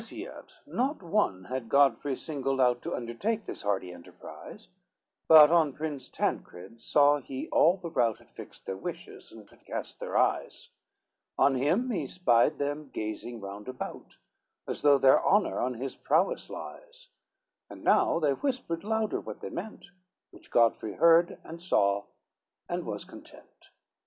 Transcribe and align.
XXIV 0.01 0.03
As 0.05 0.11
yet 0.13 0.59
not 0.65 1.03
one 1.03 1.43
had 1.43 1.69
Godfrey 1.69 2.15
singled 2.15 2.59
out 2.59 2.81
To 2.81 2.95
undertake 2.95 3.45
this 3.45 3.61
hardy 3.61 3.93
enterprise, 3.93 4.67
But 5.27 5.51
on 5.51 5.73
Prince 5.73 6.09
Tancred 6.09 6.81
saw 6.81 7.19
he 7.19 7.47
all 7.49 7.77
the 7.77 7.91
rout 7.91 8.17
Had 8.17 8.31
fixed 8.31 8.65
their 8.65 8.75
wishes, 8.77 9.31
and 9.31 9.47
had 9.51 9.63
cast 9.63 9.99
their 9.99 10.17
eyes, 10.17 10.69
On 11.37 11.53
him 11.53 11.91
he 11.91 12.07
spied 12.07 12.57
them 12.57 12.89
gazing 12.91 13.41
round 13.41 13.67
about, 13.67 14.17
As 14.67 14.81
though 14.81 14.97
their 14.97 15.23
honor 15.23 15.59
on 15.59 15.75
his 15.75 15.95
prowess 15.95 16.49
lies, 16.49 17.09
And 17.69 17.83
now 17.83 18.17
they 18.17 18.31
whispered 18.31 18.83
louder 18.83 19.19
what 19.19 19.41
they 19.41 19.51
meant, 19.51 19.91
Which 20.31 20.49
Godfrey 20.49 20.93
heard 20.93 21.37
and 21.43 21.61
saw, 21.61 22.05
and 22.67 22.87
was 22.87 23.05
content. 23.05 23.69